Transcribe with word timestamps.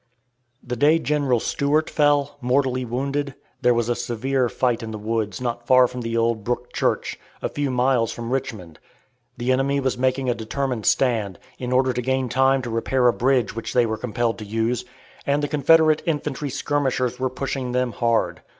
The 0.63 0.75
day 0.75 0.97
General 0.97 1.39
Stuart 1.39 1.87
fell, 1.87 2.39
mortally 2.41 2.83
wounded, 2.83 3.35
there 3.61 3.75
was 3.75 3.87
a 3.87 3.93
severe 3.93 4.49
fight 4.49 4.81
in 4.81 4.89
the 4.89 4.97
woods 4.97 5.39
not 5.39 5.67
far 5.67 5.85
from 5.87 6.01
the 6.01 6.17
old 6.17 6.43
Brook 6.43 6.73
Church, 6.73 7.19
a 7.39 7.47
few 7.49 7.69
miles 7.69 8.11
from 8.11 8.31
Richmond; 8.31 8.79
the 9.37 9.51
enemy 9.51 9.79
was 9.79 9.99
making 9.99 10.27
a 10.27 10.33
determined 10.33 10.87
stand, 10.87 11.37
in 11.59 11.71
order 11.71 11.93
to 11.93 12.01
gain 12.01 12.29
time 12.29 12.63
to 12.63 12.69
repair 12.71 13.07
a 13.07 13.13
bridge 13.13 13.55
which 13.55 13.73
they 13.73 13.85
were 13.85 13.95
compelled 13.95 14.39
to 14.39 14.43
use, 14.45 14.85
and 15.27 15.43
the 15.43 15.47
Confederate 15.47 16.01
infantry 16.07 16.49
skirmishers 16.49 17.19
were 17.19 17.29
pushing 17.29 17.71
them 17.71 17.91
hard. 17.91 18.41